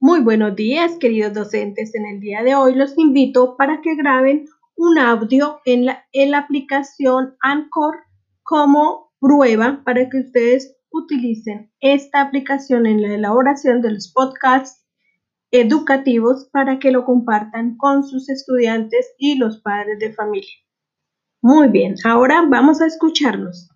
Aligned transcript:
Muy 0.00 0.20
buenos 0.20 0.54
días, 0.54 0.96
queridos 1.00 1.34
docentes. 1.34 1.92
En 1.92 2.06
el 2.06 2.20
día 2.20 2.44
de 2.44 2.54
hoy 2.54 2.76
los 2.76 2.96
invito 2.96 3.56
para 3.56 3.80
que 3.80 3.96
graben 3.96 4.44
un 4.76 4.96
audio 4.96 5.58
en 5.64 5.86
la, 5.86 6.04
aplicación 6.38 7.34
Anchor 7.40 7.96
como 8.44 9.12
prueba 9.18 9.82
para 9.84 10.08
que 10.08 10.20
ustedes 10.20 10.76
utilicen 10.92 11.72
esta 11.80 12.20
aplicación 12.20 12.86
en 12.86 13.02
la 13.02 13.12
elaboración 13.12 13.82
de 13.82 13.90
los 13.90 14.12
podcasts 14.12 14.86
educativos 15.50 16.48
para 16.52 16.78
que 16.78 16.92
lo 16.92 17.04
compartan 17.04 17.76
con 17.76 18.04
sus 18.04 18.28
estudiantes 18.28 19.16
y 19.18 19.36
los 19.36 19.60
padres 19.62 19.98
de 19.98 20.12
familia. 20.12 20.54
Muy 21.42 21.70
bien, 21.70 21.96
ahora 22.04 22.46
vamos 22.48 22.80
a 22.80 22.86
escucharnos. 22.86 23.68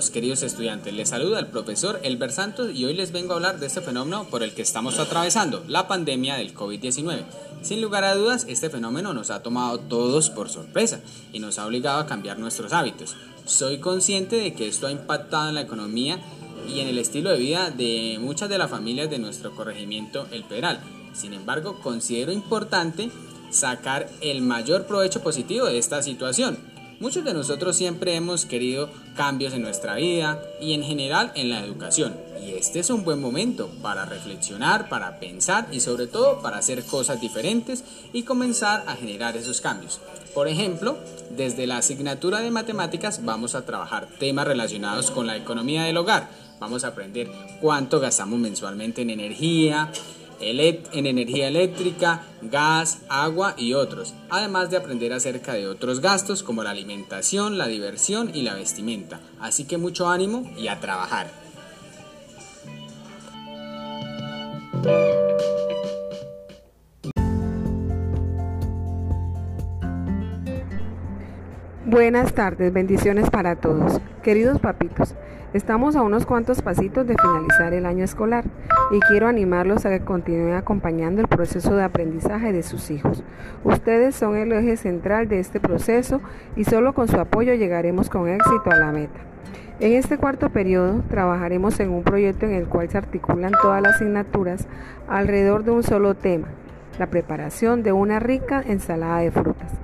Todos, 0.00 0.10
queridos 0.10 0.42
estudiantes. 0.42 0.94
Les 0.94 1.10
saluda 1.10 1.38
el 1.40 1.48
profesor 1.48 2.00
Elber 2.02 2.32
Santos 2.32 2.70
y 2.74 2.86
hoy 2.86 2.94
les 2.94 3.12
vengo 3.12 3.32
a 3.32 3.36
hablar 3.36 3.60
de 3.60 3.66
este 3.66 3.82
fenómeno 3.82 4.24
por 4.30 4.42
el 4.42 4.54
que 4.54 4.62
estamos 4.62 4.98
atravesando, 4.98 5.62
la 5.68 5.88
pandemia 5.88 6.36
del 6.36 6.54
COVID-19. 6.54 7.22
Sin 7.60 7.82
lugar 7.82 8.04
a 8.04 8.14
dudas, 8.14 8.46
este 8.48 8.70
fenómeno 8.70 9.12
nos 9.12 9.28
ha 9.28 9.42
tomado 9.42 9.78
todos 9.78 10.30
por 10.30 10.48
sorpresa 10.48 11.00
y 11.34 11.38
nos 11.38 11.58
ha 11.58 11.66
obligado 11.66 12.00
a 12.00 12.06
cambiar 12.06 12.38
nuestros 12.38 12.72
hábitos. 12.72 13.14
Soy 13.44 13.76
consciente 13.76 14.36
de 14.36 14.54
que 14.54 14.68
esto 14.68 14.86
ha 14.86 14.90
impactado 14.90 15.50
en 15.50 15.56
la 15.56 15.60
economía 15.60 16.18
y 16.66 16.80
en 16.80 16.88
el 16.88 16.98
estilo 16.98 17.28
de 17.28 17.36
vida 17.36 17.70
de 17.70 18.16
muchas 18.22 18.48
de 18.48 18.56
las 18.56 18.70
familias 18.70 19.10
de 19.10 19.18
nuestro 19.18 19.54
corregimiento 19.54 20.26
El 20.30 20.44
Pedral. 20.44 20.80
Sin 21.12 21.34
embargo, 21.34 21.78
considero 21.82 22.32
importante 22.32 23.10
sacar 23.50 24.08
el 24.22 24.40
mayor 24.40 24.86
provecho 24.86 25.20
positivo 25.22 25.66
de 25.66 25.76
esta 25.76 26.02
situación 26.02 26.69
Muchos 27.00 27.24
de 27.24 27.32
nosotros 27.32 27.76
siempre 27.76 28.14
hemos 28.14 28.44
querido 28.44 28.90
cambios 29.16 29.54
en 29.54 29.62
nuestra 29.62 29.94
vida 29.94 30.38
y 30.60 30.74
en 30.74 30.82
general 30.82 31.32
en 31.34 31.48
la 31.48 31.64
educación. 31.64 32.14
Y 32.46 32.50
este 32.50 32.78
es 32.78 32.90
un 32.90 33.04
buen 33.04 33.22
momento 33.22 33.70
para 33.80 34.04
reflexionar, 34.04 34.90
para 34.90 35.18
pensar 35.18 35.66
y 35.72 35.80
sobre 35.80 36.08
todo 36.08 36.42
para 36.42 36.58
hacer 36.58 36.84
cosas 36.84 37.18
diferentes 37.18 37.84
y 38.12 38.24
comenzar 38.24 38.84
a 38.86 38.96
generar 38.96 39.34
esos 39.38 39.62
cambios. 39.62 39.98
Por 40.34 40.46
ejemplo, 40.46 40.98
desde 41.30 41.66
la 41.66 41.78
asignatura 41.78 42.40
de 42.40 42.50
matemáticas 42.50 43.24
vamos 43.24 43.54
a 43.54 43.64
trabajar 43.64 44.06
temas 44.18 44.46
relacionados 44.46 45.10
con 45.10 45.26
la 45.26 45.38
economía 45.38 45.84
del 45.84 45.96
hogar. 45.96 46.28
Vamos 46.58 46.84
a 46.84 46.88
aprender 46.88 47.30
cuánto 47.62 47.98
gastamos 47.98 48.38
mensualmente 48.38 49.00
en 49.00 49.08
energía, 49.08 49.90
en 50.40 51.06
energía 51.06 51.48
eléctrica, 51.48 52.22
gas, 52.42 53.02
agua 53.08 53.54
y 53.56 53.74
otros, 53.74 54.14
además 54.30 54.70
de 54.70 54.78
aprender 54.78 55.12
acerca 55.12 55.54
de 55.54 55.68
otros 55.68 56.00
gastos 56.00 56.42
como 56.42 56.62
la 56.62 56.70
alimentación, 56.70 57.58
la 57.58 57.66
diversión 57.66 58.30
y 58.34 58.42
la 58.42 58.54
vestimenta. 58.54 59.20
Así 59.40 59.64
que 59.64 59.78
mucho 59.78 60.08
ánimo 60.08 60.50
y 60.56 60.68
a 60.68 60.80
trabajar. 60.80 61.30
Buenas 71.90 72.32
tardes, 72.34 72.72
bendiciones 72.72 73.28
para 73.30 73.56
todos. 73.56 74.00
Queridos 74.22 74.60
papitos, 74.60 75.14
estamos 75.52 75.96
a 75.96 76.02
unos 76.02 76.26
cuantos 76.26 76.62
pasitos 76.62 77.06
de 77.06 77.16
finalizar 77.20 77.72
el 77.72 77.86
año 77.86 78.04
escolar 78.04 78.44
y 78.92 79.00
quiero 79.00 79.26
animarlos 79.26 79.84
a 79.84 79.90
que 79.90 80.00
continúen 80.00 80.54
acompañando 80.54 81.20
el 81.20 81.28
proceso 81.28 81.74
de 81.74 81.82
aprendizaje 81.82 82.52
de 82.52 82.62
sus 82.62 82.90
hijos. 82.90 83.24
Ustedes 83.64 84.14
son 84.14 84.36
el 84.36 84.52
eje 84.52 84.76
central 84.76 85.28
de 85.28 85.40
este 85.40 85.60
proceso 85.60 86.20
y 86.56 86.64
solo 86.64 86.92
con 86.92 87.08
su 87.08 87.18
apoyo 87.18 87.54
llegaremos 87.54 88.10
con 88.10 88.28
éxito 88.28 88.70
a 88.70 88.76
la 88.76 88.92
meta. 88.92 89.20
En 89.80 89.92
este 89.94 90.18
cuarto 90.18 90.50
periodo 90.50 91.02
trabajaremos 91.08 91.80
en 91.80 91.90
un 91.90 92.02
proyecto 92.02 92.46
en 92.46 92.52
el 92.52 92.66
cual 92.66 92.90
se 92.90 92.98
articulan 92.98 93.52
todas 93.62 93.82
las 93.82 93.96
asignaturas 93.96 94.68
alrededor 95.08 95.64
de 95.64 95.70
un 95.70 95.82
solo 95.82 96.14
tema, 96.14 96.48
la 96.98 97.06
preparación 97.06 97.82
de 97.82 97.92
una 97.92 98.20
rica 98.20 98.62
ensalada 98.64 99.18
de 99.18 99.30
frutas. 99.30 99.79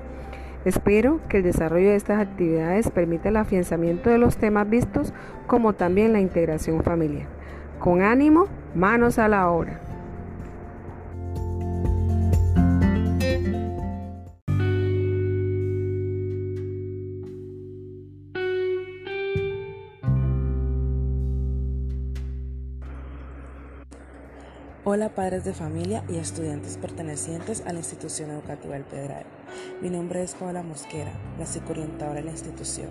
Espero 0.66 1.20
que 1.28 1.36
el 1.36 1.44
desarrollo 1.44 1.90
de 1.90 1.94
estas 1.94 2.20
actividades 2.20 2.90
permita 2.90 3.28
el 3.28 3.36
afianzamiento 3.36 4.10
de 4.10 4.18
los 4.18 4.36
temas 4.36 4.68
vistos 4.68 5.14
como 5.46 5.74
también 5.74 6.12
la 6.12 6.18
integración 6.18 6.82
familiar. 6.82 7.28
Con 7.78 8.02
ánimo, 8.02 8.48
manos 8.74 9.20
a 9.20 9.28
la 9.28 9.48
obra. 9.48 9.85
Hola 24.88 25.08
padres 25.08 25.42
de 25.42 25.52
familia 25.52 26.04
y 26.08 26.14
estudiantes 26.14 26.76
pertenecientes 26.76 27.60
a 27.66 27.72
la 27.72 27.80
institución 27.80 28.30
educativa 28.30 28.74
del 28.74 28.84
Pedral. 28.84 29.26
Mi 29.82 29.90
nombre 29.90 30.22
es 30.22 30.36
Paola 30.36 30.62
Mosquera, 30.62 31.10
la 31.40 31.44
psicoorientadora 31.44 32.20
de 32.20 32.26
la 32.26 32.30
institución, 32.30 32.90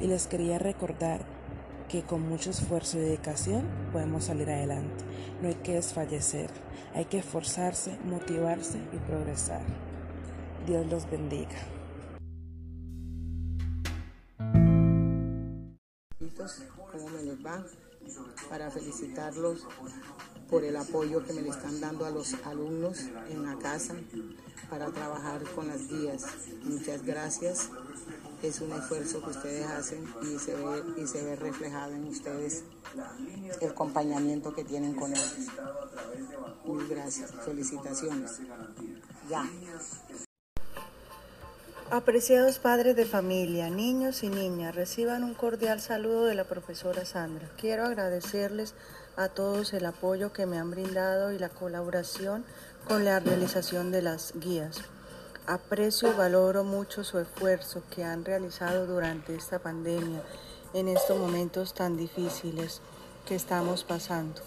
y 0.00 0.06
les 0.06 0.26
quería 0.26 0.58
recordar 0.58 1.20
que 1.86 2.02
con 2.02 2.26
mucho 2.26 2.48
esfuerzo 2.48 2.96
y 2.96 3.02
dedicación 3.02 3.66
podemos 3.92 4.24
salir 4.24 4.48
adelante. 4.48 5.04
No 5.42 5.48
hay 5.48 5.56
que 5.56 5.74
desfallecer, 5.74 6.48
hay 6.94 7.04
que 7.04 7.18
esforzarse, 7.18 7.98
motivarse 8.06 8.78
y 8.94 8.96
progresar. 9.06 9.60
Dios 10.66 10.86
los 10.86 11.10
bendiga. 11.10 11.58
¿Cómo 16.90 17.08
me 17.10 17.22
les 17.22 17.44
va? 17.44 17.62
Para 18.48 18.70
felicitarlos 18.70 19.66
por 20.50 20.64
el 20.64 20.76
apoyo 20.76 21.24
que 21.24 21.32
me 21.32 21.48
están 21.48 21.80
dando 21.80 22.04
a 22.04 22.10
los 22.10 22.34
alumnos 22.44 22.98
en 23.28 23.42
la 23.44 23.56
casa 23.58 23.94
para 24.70 24.90
trabajar 24.90 25.42
con 25.54 25.68
las 25.68 25.88
guías. 25.88 26.24
Muchas 26.62 27.02
gracias. 27.04 27.70
Es 28.42 28.60
un 28.60 28.72
esfuerzo 28.72 29.22
que 29.22 29.30
ustedes 29.30 29.66
hacen 29.66 30.04
y 30.22 30.38
se 30.38 30.54
ve, 30.54 31.02
y 31.02 31.06
se 31.06 31.24
ve 31.24 31.36
reflejado 31.36 31.94
en 31.94 32.04
ustedes 32.08 32.64
el 33.60 33.70
acompañamiento 33.70 34.54
que 34.54 34.64
tienen 34.64 34.94
con 34.94 35.12
ellos. 35.12 35.48
Muy 36.64 36.86
gracias. 36.88 37.32
Felicitaciones. 37.44 38.40
Ya. 39.30 39.48
Apreciados 41.90 42.58
padres 42.58 42.96
de 42.96 43.04
familia, 43.04 43.68
niños 43.68 44.22
y 44.22 44.30
niñas, 44.30 44.74
reciban 44.74 45.22
un 45.22 45.34
cordial 45.34 45.82
saludo 45.82 46.24
de 46.24 46.34
la 46.34 46.44
profesora 46.44 47.04
Sandra. 47.04 47.50
Quiero 47.58 47.84
agradecerles 47.84 48.74
a 49.16 49.28
todos 49.28 49.74
el 49.74 49.84
apoyo 49.84 50.32
que 50.32 50.46
me 50.46 50.58
han 50.58 50.70
brindado 50.70 51.30
y 51.32 51.38
la 51.38 51.50
colaboración 51.50 52.42
con 52.88 53.04
la 53.04 53.20
realización 53.20 53.92
de 53.92 54.00
las 54.00 54.32
guías. 54.34 54.78
Aprecio 55.46 56.10
y 56.10 56.16
valoro 56.16 56.64
mucho 56.64 57.04
su 57.04 57.18
esfuerzo 57.18 57.82
que 57.94 58.02
han 58.02 58.24
realizado 58.24 58.86
durante 58.86 59.34
esta 59.34 59.58
pandemia, 59.58 60.22
en 60.72 60.88
estos 60.88 61.18
momentos 61.18 61.74
tan 61.74 61.98
difíciles 61.98 62.80
que 63.26 63.34
estamos 63.34 63.84
pasando. 63.84 64.40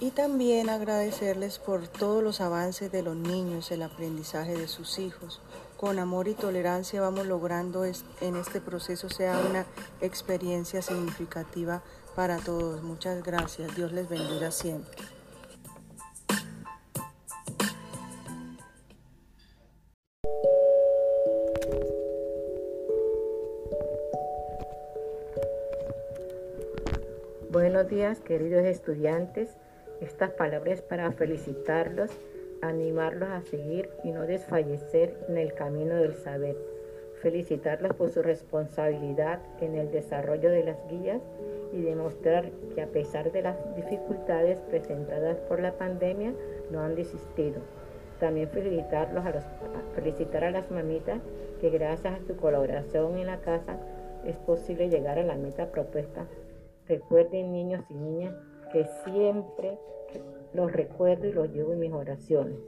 Y 0.00 0.12
también 0.12 0.70
agradecerles 0.70 1.58
por 1.58 1.88
todos 1.88 2.22
los 2.22 2.40
avances 2.40 2.92
de 2.92 3.02
los 3.02 3.16
niños, 3.16 3.72
el 3.72 3.82
aprendizaje 3.82 4.56
de 4.56 4.68
sus 4.68 5.00
hijos. 5.00 5.40
Con 5.78 6.00
amor 6.00 6.26
y 6.26 6.34
tolerancia 6.34 7.00
vamos 7.00 7.24
logrando 7.26 7.84
en 7.84 8.34
este 8.34 8.60
proceso 8.60 9.08
sea 9.08 9.38
una 9.48 9.64
experiencia 10.00 10.82
significativa 10.82 11.82
para 12.16 12.38
todos. 12.38 12.82
Muchas 12.82 13.22
gracias. 13.22 13.76
Dios 13.76 13.92
les 13.92 14.08
bendiga 14.08 14.50
siempre. 14.50 14.96
Buenos 27.52 27.88
días, 27.88 28.18
queridos 28.18 28.64
estudiantes. 28.64 29.50
Estas 30.00 30.32
palabras 30.32 30.82
para 30.82 31.12
felicitarlos, 31.12 32.10
animarlos 32.62 33.28
a 33.28 33.42
seguir 33.42 33.90
y 34.04 34.12
no 34.12 34.22
desfallecer 34.22 35.14
en 35.28 35.38
el 35.38 35.54
camino 35.54 35.96
del 35.96 36.14
saber. 36.14 36.56
Felicitarlos 37.22 37.94
por 37.94 38.10
su 38.10 38.22
responsabilidad 38.22 39.40
en 39.60 39.74
el 39.74 39.90
desarrollo 39.90 40.50
de 40.50 40.64
las 40.64 40.76
guías 40.88 41.20
y 41.72 41.82
demostrar 41.82 42.50
que 42.74 42.82
a 42.82 42.86
pesar 42.86 43.32
de 43.32 43.42
las 43.42 43.76
dificultades 43.76 44.60
presentadas 44.60 45.36
por 45.48 45.60
la 45.60 45.72
pandemia, 45.72 46.32
no 46.70 46.80
han 46.80 46.94
desistido. 46.94 47.60
También 48.20 48.48
felicitarlos 48.48 49.24
a 49.24 49.30
los, 49.30 49.44
felicitar 49.94 50.44
a 50.44 50.50
las 50.50 50.70
mamitas 50.70 51.20
que 51.60 51.70
gracias 51.70 52.20
a 52.20 52.26
su 52.26 52.36
colaboración 52.36 53.18
en 53.18 53.26
la 53.26 53.40
casa 53.40 53.78
es 54.24 54.36
posible 54.36 54.88
llegar 54.88 55.18
a 55.18 55.24
la 55.24 55.36
meta 55.36 55.70
propuesta. 55.70 56.26
Recuerden 56.86 57.52
niños 57.52 57.84
y 57.90 57.94
niñas 57.94 58.34
que 58.72 58.86
siempre 59.04 59.78
los 60.52 60.72
recuerdo 60.72 61.26
y 61.26 61.32
los 61.32 61.50
llevo 61.50 61.72
en 61.72 61.80
mis 61.80 61.92
oraciones. 61.92 62.58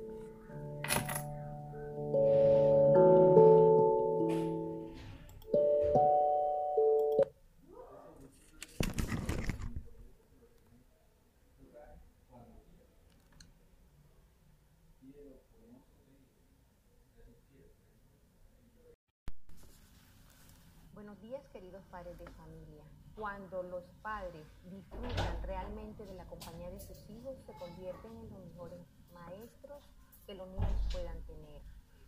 Buenos 21.11 21.29
días 21.29 21.49
queridos 21.49 21.83
padres 21.91 22.17
de 22.21 22.31
familia. 22.31 22.85
Cuando 23.17 23.65
los 23.65 23.83
padres 24.01 24.47
disfrutan 24.71 25.43
realmente 25.43 26.07
de 26.07 26.15
la 26.15 26.25
compañía 26.27 26.71
de 26.71 26.79
sus 26.79 27.11
hijos, 27.11 27.37
se 27.47 27.53
convierten 27.55 28.17
en 28.17 28.31
los 28.31 28.39
mejores 28.45 28.79
maestros 29.12 29.83
que 30.25 30.35
los 30.35 30.47
niños 30.47 30.81
puedan 30.93 31.21
tener. 31.23 31.62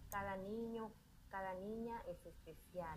Cada 0.08 0.37
niño, 0.37 0.93
cada 1.32 1.52
niña 1.54 2.00
es 2.06 2.25
especial. 2.25 2.96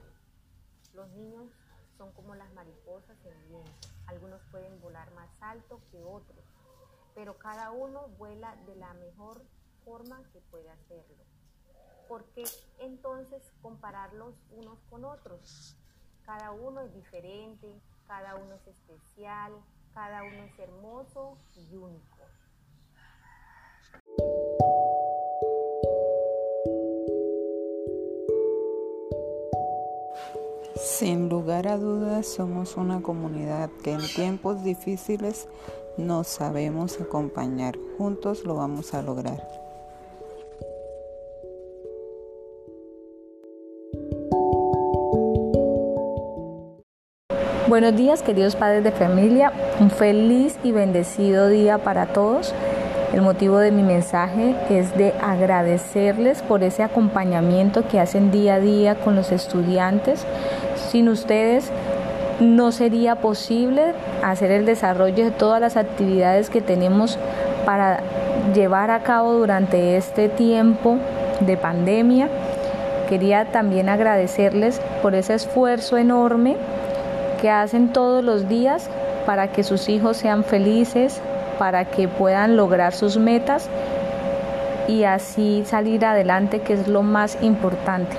Los 0.93 1.09
niños 1.13 1.49
son 1.97 2.11
como 2.11 2.35
las 2.35 2.53
mariposas 2.53 3.17
en 3.25 3.47
viento. 3.47 3.87
Algunos 4.05 4.43
pueden 4.51 4.79
volar 4.81 5.09
más 5.13 5.31
alto 5.41 5.81
que 5.91 6.03
otros, 6.03 6.45
pero 7.15 7.39
cada 7.39 7.71
uno 7.71 8.09
vuela 8.09 8.55
de 8.67 8.75
la 8.75 8.93
mejor 8.93 9.43
forma 9.83 10.21
que 10.31 10.39
puede 10.51 10.69
hacerlo. 10.69 11.23
¿Por 12.07 12.25
qué 12.25 12.43
entonces 12.77 13.41
compararlos 13.63 14.35
unos 14.51 14.77
con 14.91 15.03
otros? 15.03 15.75
Cada 16.25 16.51
uno 16.51 16.81
es 16.81 16.93
diferente, 16.93 17.67
cada 18.07 18.35
uno 18.35 18.55
es 18.55 18.67
especial, 18.67 19.53
cada 19.93 20.23
uno 20.23 20.43
es 20.43 20.59
hermoso 20.59 21.37
y 21.55 21.75
único. 21.75 22.15
Sin 30.75 31.29
lugar 31.29 31.67
a 31.67 31.77
dudas 31.77 32.25
somos 32.27 32.75
una 32.75 33.01
comunidad 33.01 33.69
que 33.83 33.93
en 33.93 34.07
tiempos 34.15 34.63
difíciles 34.63 35.47
nos 35.97 36.27
sabemos 36.27 36.99
acompañar. 36.99 37.75
Juntos 37.97 38.43
lo 38.45 38.55
vamos 38.55 38.93
a 38.93 39.01
lograr. 39.01 39.64
Buenos 47.67 47.95
días 47.95 48.21
queridos 48.21 48.55
padres 48.55 48.83
de 48.83 48.91
familia, 48.91 49.51
un 49.79 49.89
feliz 49.89 50.55
y 50.63 50.71
bendecido 50.71 51.49
día 51.49 51.79
para 51.79 52.05
todos. 52.05 52.53
El 53.11 53.23
motivo 53.23 53.57
de 53.57 53.71
mi 53.71 53.81
mensaje 53.81 54.53
es 54.69 54.95
de 54.95 55.15
agradecerles 55.19 56.43
por 56.43 56.61
ese 56.61 56.83
acompañamiento 56.83 57.87
que 57.87 57.99
hacen 57.99 58.29
día 58.29 58.55
a 58.55 58.59
día 58.59 58.93
con 58.93 59.15
los 59.15 59.31
estudiantes. 59.31 60.27
Sin 60.91 61.09
ustedes 61.09 61.71
no 62.39 62.71
sería 62.71 63.15
posible 63.15 63.93
hacer 64.23 64.51
el 64.51 64.67
desarrollo 64.67 65.25
de 65.25 65.31
todas 65.31 65.59
las 65.59 65.75
actividades 65.75 66.51
que 66.51 66.61
tenemos 66.61 67.17
para 67.65 68.01
llevar 68.53 68.91
a 68.91 69.01
cabo 69.01 69.33
durante 69.33 69.97
este 69.97 70.29
tiempo 70.29 70.99
de 71.39 71.57
pandemia. 71.57 72.29
Quería 73.09 73.45
también 73.45 73.89
agradecerles 73.89 74.79
por 75.01 75.15
ese 75.15 75.33
esfuerzo 75.33 75.97
enorme 75.97 76.57
que 77.37 77.49
hacen 77.49 77.93
todos 77.93 78.23
los 78.23 78.47
días 78.49 78.89
para 79.25 79.51
que 79.51 79.63
sus 79.63 79.89
hijos 79.89 80.17
sean 80.17 80.43
felices, 80.43 81.21
para 81.57 81.85
que 81.85 82.07
puedan 82.07 82.55
lograr 82.57 82.93
sus 82.93 83.17
metas 83.17 83.69
y 84.87 85.03
así 85.03 85.63
salir 85.65 86.05
adelante, 86.05 86.61
que 86.61 86.73
es 86.73 86.87
lo 86.87 87.01
más 87.01 87.37
importante. 87.41 88.15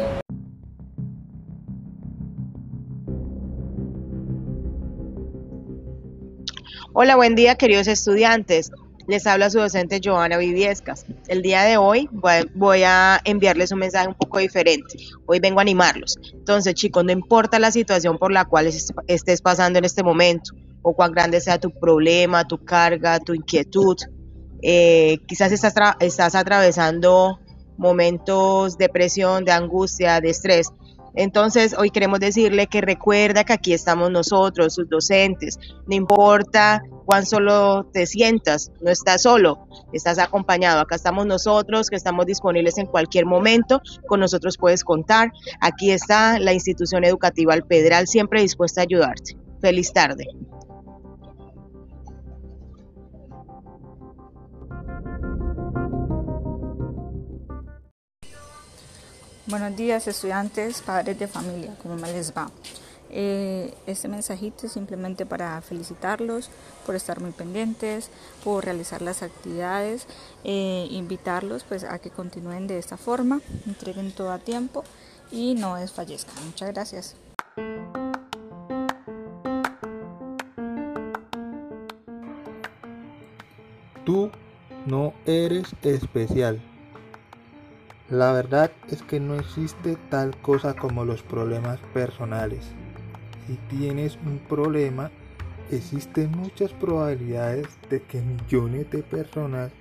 Hola, 6.92 7.14
buen 7.16 7.34
día 7.34 7.56
queridos 7.56 7.88
estudiantes. 7.88 8.70
Les 9.06 9.24
habla 9.26 9.50
su 9.50 9.58
docente 9.58 10.00
Joana 10.02 10.36
Viviescas. 10.36 11.06
El 11.28 11.42
día 11.42 11.62
de 11.62 11.76
hoy 11.76 12.08
voy 12.54 12.82
a 12.84 13.20
enviarles 13.24 13.70
un 13.70 13.78
mensaje 13.78 14.08
un 14.08 14.14
poco 14.14 14.38
diferente. 14.38 14.98
Hoy 15.26 15.38
vengo 15.38 15.60
a 15.60 15.62
animarlos. 15.62 16.18
Entonces, 16.32 16.74
chicos, 16.74 17.04
no 17.04 17.12
importa 17.12 17.60
la 17.60 17.70
situación 17.70 18.18
por 18.18 18.32
la 18.32 18.46
cual 18.46 18.66
estés 18.66 19.40
pasando 19.42 19.78
en 19.78 19.84
este 19.84 20.02
momento 20.02 20.54
o 20.82 20.94
cuán 20.94 21.12
grande 21.12 21.40
sea 21.40 21.58
tu 21.58 21.70
problema, 21.70 22.48
tu 22.48 22.64
carga, 22.64 23.20
tu 23.20 23.32
inquietud. 23.32 23.96
Eh, 24.62 25.18
quizás 25.26 25.52
estás, 25.52 25.74
estás 26.00 26.34
atravesando 26.34 27.38
momentos 27.76 28.76
de 28.76 28.88
presión, 28.88 29.44
de 29.44 29.52
angustia, 29.52 30.20
de 30.20 30.30
estrés. 30.30 30.68
Entonces, 31.16 31.74
hoy 31.76 31.90
queremos 31.90 32.20
decirle 32.20 32.66
que 32.66 32.80
recuerda 32.80 33.44
que 33.44 33.54
aquí 33.54 33.72
estamos 33.72 34.10
nosotros, 34.10 34.74
sus 34.74 34.88
docentes. 34.88 35.58
No 35.86 35.96
importa 35.96 36.82
cuán 37.06 37.24
solo 37.24 37.84
te 37.92 38.06
sientas, 38.06 38.70
no 38.80 38.90
estás 38.90 39.22
solo, 39.22 39.66
estás 39.92 40.18
acompañado. 40.18 40.80
Acá 40.80 40.94
estamos 40.94 41.26
nosotros, 41.26 41.88
que 41.88 41.96
estamos 41.96 42.26
disponibles 42.26 42.78
en 42.78 42.86
cualquier 42.86 43.26
momento. 43.26 43.80
Con 44.06 44.20
nosotros 44.20 44.58
puedes 44.58 44.84
contar. 44.84 45.32
Aquí 45.60 45.90
está 45.90 46.38
la 46.38 46.52
institución 46.52 47.04
educativa 47.04 47.54
Alpedral, 47.54 48.06
siempre 48.06 48.42
dispuesta 48.42 48.82
a 48.82 48.84
ayudarte. 48.84 49.36
Feliz 49.60 49.92
tarde. 49.92 50.26
Buenos 59.48 59.76
días 59.76 60.08
estudiantes, 60.08 60.82
padres 60.82 61.20
de 61.20 61.28
familia, 61.28 61.72
¿cómo 61.80 61.94
me 61.94 62.12
les 62.12 62.32
va? 62.36 62.50
Eh, 63.10 63.72
este 63.86 64.08
mensajito 64.08 64.66
es 64.66 64.72
simplemente 64.72 65.24
para 65.24 65.62
felicitarlos 65.62 66.50
por 66.84 66.96
estar 66.96 67.20
muy 67.20 67.30
pendientes, 67.30 68.10
por 68.42 68.64
realizar 68.64 69.02
las 69.02 69.22
actividades, 69.22 70.08
eh, 70.42 70.88
invitarlos 70.90 71.62
pues 71.62 71.84
a 71.84 72.00
que 72.00 72.10
continúen 72.10 72.66
de 72.66 72.78
esta 72.78 72.96
forma, 72.96 73.40
entreguen 73.68 74.10
todo 74.10 74.32
a 74.32 74.40
tiempo 74.40 74.82
y 75.30 75.54
no 75.54 75.76
desfallezcan. 75.76 76.34
Muchas 76.44 76.72
gracias. 76.72 77.14
Tú 84.04 84.32
no 84.86 85.14
eres 85.24 85.68
especial. 85.82 86.60
La 88.10 88.30
verdad 88.30 88.70
es 88.88 89.02
que 89.02 89.18
no 89.18 89.34
existe 89.34 89.96
tal 90.10 90.36
cosa 90.36 90.74
como 90.74 91.04
los 91.04 91.22
problemas 91.22 91.80
personales. 91.92 92.64
Si 93.48 93.56
tienes 93.68 94.16
un 94.24 94.38
problema, 94.38 95.10
existen 95.72 96.30
muchas 96.30 96.72
probabilidades 96.72 97.66
de 97.90 98.00
que 98.02 98.22
millones 98.22 98.88
de 98.92 99.02
personas 99.02 99.72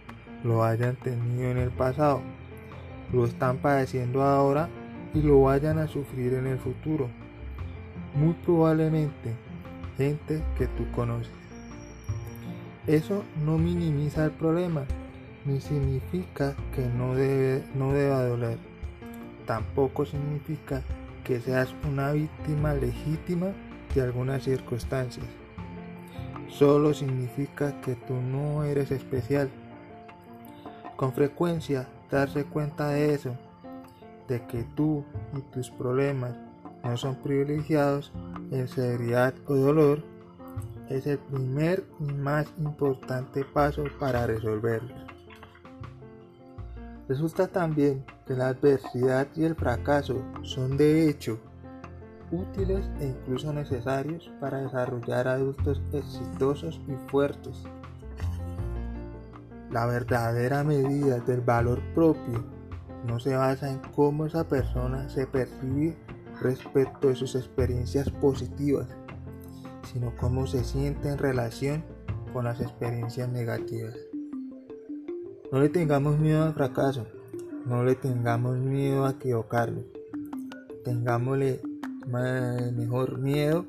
lo 0.44 0.64
hayan 0.64 0.96
tenido 0.96 1.52
en 1.52 1.60
el 1.60 1.70
pasado, 1.70 2.22
lo 3.14 3.26
están 3.26 3.58
padeciendo 3.58 4.24
ahora 4.24 4.70
y 5.14 5.22
lo 5.22 5.44
vayan 5.44 5.78
a 5.78 5.88
sufrir 5.88 6.34
en 6.34 6.48
el 6.48 6.58
futuro. 6.58 7.08
Muy 8.16 8.34
probablemente 8.44 9.36
gente 9.98 10.42
que 10.58 10.66
tú 10.66 10.90
conoces. 10.96 11.32
Eso 12.88 13.24
no 13.46 13.60
minimiza 13.60 14.26
el 14.26 14.32
problema, 14.32 14.86
ni 15.46 15.62
significa 15.62 16.56
que 16.74 16.86
no, 16.88 17.16
debe, 17.16 17.64
no 17.76 17.94
deba 17.94 18.24
doler. 18.24 18.58
Tampoco 19.46 20.06
significa 20.06 20.82
que 21.24 21.40
seas 21.40 21.74
una 21.88 22.12
víctima 22.12 22.74
legítima 22.74 23.48
de 23.94 24.02
algunas 24.02 24.44
circunstancias. 24.44 25.26
Solo 26.50 26.94
significa 26.94 27.80
que 27.82 27.96
tú 27.96 28.16
no 28.16 28.64
eres 28.64 28.92
especial. 28.92 29.50
Con 30.96 31.14
frecuencia 31.14 31.88
darse 32.10 32.46
cuenta 32.46 32.90
de 32.90 33.14
eso, 33.14 33.36
de 34.28 34.42
que 34.48 34.64
tú 34.76 35.04
y 35.36 35.42
tus 35.54 35.70
problemas 35.70 36.36
no 36.84 36.98
son 36.98 37.16
privilegiados 37.16 38.12
en 38.52 38.68
severidad 38.68 39.34
o 39.48 39.56
dolor, 39.56 40.04
es 40.90 41.08
el 41.08 41.18
primer 41.18 41.84
y 42.00 42.14
más 42.14 42.48
importante 42.58 43.44
paso 43.44 43.84
para 44.00 44.28
resolverlos. 44.28 45.15
Resulta 47.08 47.48
también 47.48 48.04
que 48.26 48.34
la 48.34 48.48
adversidad 48.48 49.28
y 49.36 49.44
el 49.44 49.56
fracaso 49.56 50.24
son 50.42 50.76
de 50.76 51.08
hecho 51.08 51.40
útiles 52.32 52.90
e 53.00 53.08
incluso 53.08 53.54
necesarios 53.54 54.32
para 54.40 54.62
desarrollar 54.62 55.28
adultos 55.28 55.82
exitosos 55.94 56.82
y 56.88 57.10
fuertes. 57.10 57.64
La 59.70 59.86
verdadera 59.86 60.64
medida 60.64 61.20
del 61.20 61.42
valor 61.42 61.82
propio 61.94 62.44
no 63.06 63.20
se 63.20 63.36
basa 63.36 63.70
en 63.70 63.80
cómo 63.96 64.26
esa 64.26 64.48
persona 64.48 65.08
se 65.10 65.28
percibe 65.28 65.96
respecto 66.42 67.10
de 67.10 67.16
sus 67.16 67.36
experiencias 67.36 68.10
positivas, 68.10 68.88
sino 69.92 70.16
cómo 70.18 70.48
se 70.48 70.64
siente 70.64 71.10
en 71.10 71.20
relación 71.20 71.84
con 72.34 72.46
las 72.46 72.62
experiencias 72.62 73.30
negativas. 73.30 73.96
No 75.56 75.62
le 75.62 75.70
tengamos 75.70 76.20
miedo 76.20 76.44
al 76.44 76.54
fracaso, 76.54 77.06
no 77.66 77.86
le 77.86 77.96
tengamos 77.96 78.58
miedo 78.58 79.06
a 79.06 79.12
equivocarnos, 79.12 79.86
tengámosle 80.84 81.62
mejor 82.76 83.20
miedo 83.20 83.66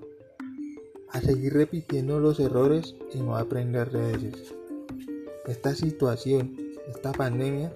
a 1.10 1.20
seguir 1.20 1.52
repitiendo 1.52 2.18
los 2.18 2.40
errores 2.40 2.96
y 3.14 3.20
no 3.20 3.36
aprender 3.36 3.92
de 3.92 4.14
ellos. 4.16 4.52
Esta 5.46 5.76
situación, 5.76 6.56
esta 6.88 7.12
pandemia, 7.12 7.72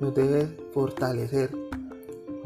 nos 0.00 0.14
debe 0.14 0.46
fortalecer, 0.72 1.50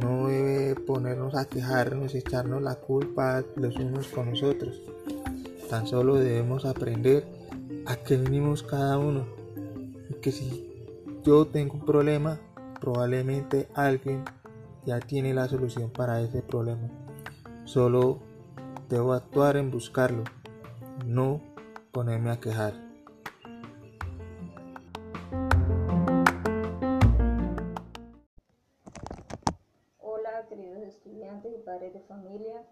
no 0.01 0.27
debe 0.27 0.75
ponernos 0.75 1.37
a 1.37 1.45
quejarnos 1.45 2.13
y 2.17 2.19
echarnos 2.19 2.61
la 2.61 2.75
culpa 2.75 3.45
los 3.55 3.77
unos 3.77 4.09
con 4.09 4.31
los 4.31 4.43
otros. 4.43 4.83
Tan 5.71 5.87
solo 5.87 6.17
debemos 6.17 6.65
aprender 6.65 7.25
a 7.87 7.95
qué 7.95 8.17
venimos 8.17 8.65
cada 8.65 8.99
uno 8.99 9.27
y 10.11 10.15
que 10.15 10.33
si 10.33 10.68
yo 11.29 11.47
tengo 11.47 11.75
un 11.75 11.85
problema, 11.85 12.41
probablemente 12.81 13.69
alguien 13.75 14.25
ya 14.87 14.99
tiene 14.99 15.35
la 15.35 15.47
solución 15.47 15.91
para 15.91 16.23
ese 16.23 16.41
problema. 16.41 16.89
Solo 17.65 18.21
debo 18.89 19.13
actuar 19.13 19.59
en 19.59 19.71
buscarlo, 19.71 20.25
no 21.05 21.43
ponerme 21.93 22.31
a 22.31 22.41
quejar. 22.41 22.73
Hola 29.99 30.47
queridos 30.49 30.79
estudiantes 30.79 31.53
y 31.55 31.59
padres 31.63 31.93
de 31.93 32.01
familia, 32.01 32.65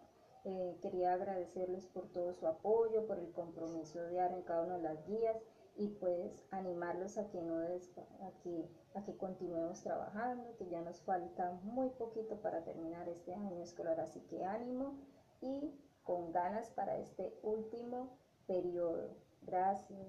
eh, 0.47 0.79
quería 0.81 1.13
agradecerles 1.13 1.85
por 1.89 2.09
todo 2.09 2.33
su 2.33 2.47
apoyo, 2.47 3.07
por 3.07 3.19
el 3.19 3.31
compromiso 3.33 4.03
diario 4.07 4.39
en 4.39 4.45
cada 4.45 4.63
una 4.63 4.79
de 4.79 4.83
las 4.83 5.07
guías 5.07 5.37
y 5.79 5.89
pues 5.89 6.43
animarlos 6.51 7.19
a 7.19 7.29
que 7.29 7.43
no 7.43 7.57
a 7.57 8.31
que, 8.43 8.69
a 8.95 9.05
que 9.05 9.17
continuemos 9.17 9.83
trabajando, 9.83 10.57
que 10.57 10.69
ya 10.69 10.81
nos 10.81 11.01
falta 11.03 11.53
muy 11.63 11.91
poquito 11.91 12.37
para 12.37 12.65
terminar 12.65 13.09
este 13.09 13.35
año 13.35 13.63
escolar, 13.63 14.01
así 14.01 14.21
que 14.31 14.45
ánimo 14.45 14.95
y 15.41 15.75
con 16.03 16.33
ganas 16.33 16.71
para 16.71 16.97
este 16.99 17.39
último 17.43 18.17
periodo. 18.47 19.17
Gracias. 19.43 20.01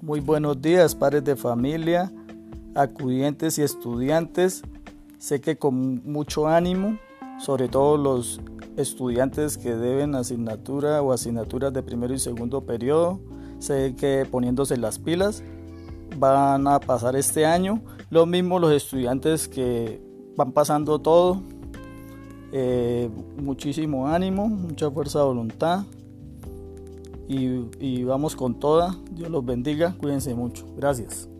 Muy 0.00 0.20
buenos 0.20 0.60
días, 0.60 0.94
padres 0.94 1.24
de 1.24 1.34
familia, 1.34 2.12
acudientes 2.74 3.58
y 3.58 3.62
estudiantes. 3.62 4.62
Sé 5.24 5.40
que 5.40 5.56
con 5.56 6.02
mucho 6.04 6.48
ánimo, 6.48 6.98
sobre 7.38 7.68
todo 7.68 7.96
los 7.96 8.42
estudiantes 8.76 9.56
que 9.56 9.74
deben 9.74 10.14
asignatura 10.14 11.00
o 11.00 11.14
asignaturas 11.14 11.72
de 11.72 11.82
primero 11.82 12.12
y 12.12 12.18
segundo 12.18 12.66
periodo, 12.66 13.20
sé 13.58 13.94
que 13.96 14.26
poniéndose 14.30 14.76
las 14.76 14.98
pilas 14.98 15.42
van 16.18 16.68
a 16.68 16.78
pasar 16.78 17.16
este 17.16 17.46
año. 17.46 17.80
Lo 18.10 18.26
mismo 18.26 18.58
los 18.58 18.70
estudiantes 18.72 19.48
que 19.48 20.02
van 20.36 20.52
pasando 20.52 20.98
todo. 20.98 21.40
Eh, 22.52 23.08
muchísimo 23.42 24.06
ánimo, 24.06 24.46
mucha 24.46 24.90
fuerza 24.90 25.20
de 25.20 25.24
voluntad. 25.24 25.84
Y, 27.28 27.62
y 27.80 28.04
vamos 28.04 28.36
con 28.36 28.60
toda. 28.60 28.94
Dios 29.12 29.30
los 29.30 29.42
bendiga. 29.42 29.96
Cuídense 29.98 30.34
mucho. 30.34 30.66
Gracias. 30.76 31.30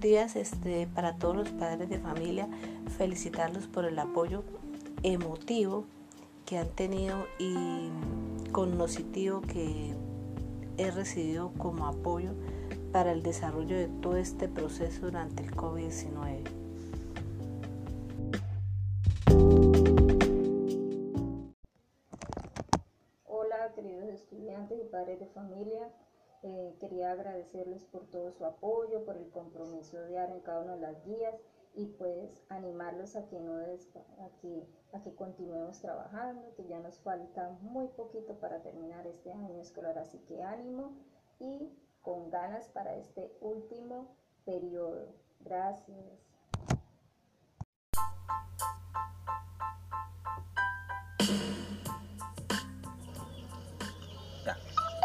Días 0.00 0.34
este, 0.34 0.86
para 0.86 1.16
todos 1.16 1.36
los 1.36 1.50
padres 1.50 1.90
de 1.90 1.98
familia, 1.98 2.48
felicitarlos 2.96 3.66
por 3.66 3.84
el 3.84 3.98
apoyo 3.98 4.44
emotivo 5.02 5.84
que 6.46 6.56
han 6.56 6.68
tenido 6.68 7.26
y 7.38 7.90
connoscitivo 8.50 9.42
que 9.42 9.94
he 10.78 10.90
recibido 10.90 11.52
como 11.58 11.86
apoyo 11.86 12.30
para 12.92 13.12
el 13.12 13.22
desarrollo 13.22 13.76
de 13.76 13.88
todo 13.88 14.16
este 14.16 14.48
proceso 14.48 15.02
durante 15.02 15.42
el 15.42 15.54
COVID-19. 15.54 16.44
Hola 23.26 23.72
queridos 23.74 24.08
estudiantes 24.08 24.80
y 24.80 24.88
padres 24.88 25.20
de 25.20 25.26
familia, 25.26 25.92
eh, 26.42 26.76
quería 26.80 27.12
agradecerles 27.12 27.84
por 27.84 28.06
todo 28.10 28.32
su 28.32 28.44
apoyo, 28.44 29.04
por 29.04 29.16
el 29.16 29.28
compromiso 29.30 30.04
diario 30.06 30.36
en 30.36 30.40
cada 30.42 30.62
una 30.62 30.74
de 30.74 30.80
las 30.80 31.04
guías 31.04 31.34
y 31.74 31.86
pues 31.86 32.42
animarlos 32.48 33.14
a 33.16 33.26
que 33.28 33.38
no 33.40 33.56
a 33.56 34.28
que, 34.40 34.66
a 34.92 35.02
que 35.02 35.14
continuemos 35.14 35.80
trabajando, 35.80 36.54
que 36.56 36.66
ya 36.66 36.80
nos 36.80 36.98
falta 37.00 37.50
muy 37.60 37.88
poquito 37.88 38.34
para 38.40 38.62
terminar 38.62 39.06
este 39.06 39.32
año 39.32 39.60
escolar, 39.60 39.98
así 39.98 40.18
que 40.20 40.42
ánimo 40.42 40.96
y 41.38 41.70
con 42.02 42.30
ganas 42.30 42.68
para 42.68 42.96
este 42.96 43.36
último 43.40 44.16
periodo. 44.44 45.14
Gracias. 45.40 46.29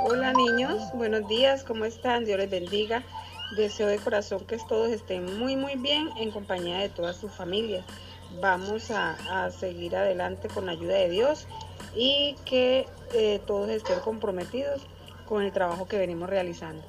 Hola 0.08 0.34
niños, 0.34 0.84
buenos 0.94 1.28
días, 1.28 1.64
¿cómo 1.64 1.84
están? 1.84 2.26
Dios 2.26 2.38
les 2.38 2.48
bendiga. 2.48 3.02
Deseo 3.58 3.88
de 3.88 3.98
corazón 3.98 4.46
que 4.46 4.60
todos 4.60 4.90
estén 4.92 5.40
muy 5.40 5.56
muy 5.56 5.78
bien 5.78 6.12
en 6.18 6.30
compañía 6.30 6.78
de 6.78 6.90
todas 6.90 7.16
sus 7.16 7.32
familias. 7.32 7.84
Vamos 8.40 8.92
a, 8.92 9.50
seguir 9.50 9.96
adelante 9.96 10.48
con 10.48 10.68
la 10.68 10.74
ayuda 10.74 10.94
de 10.94 11.10
Dios 11.10 11.48
y 11.96 12.36
que 12.46 12.88
eh, 13.16 13.42
todos 13.48 13.68
estén 13.72 14.00
comprometidos 14.02 14.86
con 15.28 15.42
el 15.42 15.52
trabajo 15.52 15.88
que 15.88 15.98
venimos 15.98 16.30
realizando. 16.30 16.86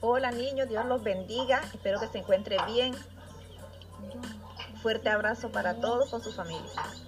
Hola 0.00 0.30
niños, 0.30 0.70
Dios 0.70 0.86
los 0.86 1.02
bendiga. 1.02 1.60
Espero 1.74 2.00
que 2.00 2.08
se 2.08 2.16
encuentre 2.16 2.56
bien. 2.68 2.94
Fuerte 4.80 5.10
abrazo 5.10 5.50
para 5.52 5.74
todos 5.82 6.08
con 6.08 6.22
sus 6.22 6.34
familias. 6.34 7.04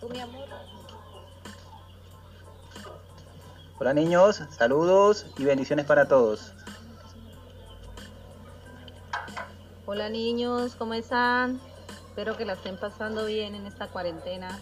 Tú, 0.00 0.08
mi 0.08 0.20
amor. 0.20 0.48
Hola 3.84 3.92
niños, 3.92 4.42
saludos 4.48 5.26
y 5.36 5.44
bendiciones 5.44 5.84
para 5.84 6.08
todos. 6.08 6.54
Hola 9.84 10.08
niños, 10.08 10.74
¿cómo 10.74 10.94
están? 10.94 11.60
Espero 12.08 12.34
que 12.34 12.46
la 12.46 12.54
estén 12.54 12.80
pasando 12.80 13.26
bien 13.26 13.54
en 13.54 13.66
esta 13.66 13.88
cuarentena. 13.88 14.58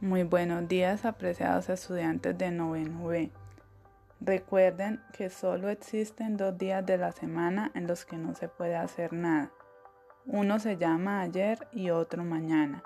Muy 0.00 0.22
buenos 0.22 0.66
días, 0.66 1.04
apreciados 1.04 1.68
estudiantes 1.68 2.38
de 2.38 2.50
noveno 2.50 3.08
B. 3.08 3.30
Recuerden 4.22 5.02
que 5.12 5.28
solo 5.28 5.68
existen 5.68 6.38
dos 6.38 6.56
días 6.56 6.86
de 6.86 6.96
la 6.96 7.12
semana 7.12 7.72
en 7.74 7.86
los 7.86 8.06
que 8.06 8.16
no 8.16 8.34
se 8.34 8.48
puede 8.48 8.76
hacer 8.76 9.12
nada. 9.12 9.50
Uno 10.26 10.58
se 10.58 10.76
llama 10.76 11.20
ayer 11.20 11.66
y 11.72 11.90
otro 11.90 12.24
mañana. 12.24 12.82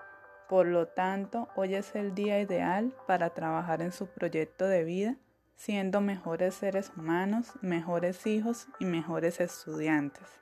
Por 0.49 0.67
lo 0.67 0.87
tanto, 0.87 1.49
hoy 1.57 1.75
es 1.75 1.95
el 1.95 2.15
día 2.15 2.41
ideal 2.41 2.95
para 3.07 3.31
trabajar 3.31 3.83
en 3.83 3.93
su 3.93 4.07
proyecto 4.07 4.67
de 4.67 4.85
vida, 4.85 5.17
siendo 5.57 6.01
mejores 6.01 6.55
seres 6.55 6.93
humanos, 6.97 7.53
mejores 7.61 8.27
hijos 8.27 8.69
y 8.79 8.85
mejores 8.85 9.41
estudiantes. 9.41 10.41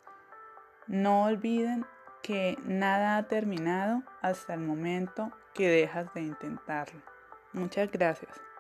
No 0.87 1.25
olviden 1.25 1.87
que 2.23 2.57
nada 2.65 3.17
ha 3.17 3.29
terminado 3.29 4.03
hasta 4.21 4.55
el 4.55 4.61
momento 4.61 5.33
que 5.55 5.69
dejas 5.69 6.13
de 6.15 6.23
intentarlo. 6.23 7.01
Muchas 7.53 7.91
gracias. 7.91 8.52